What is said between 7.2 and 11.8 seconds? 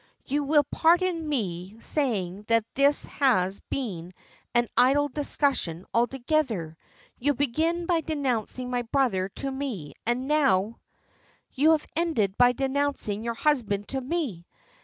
began by denouncing my brother to me, and now" "You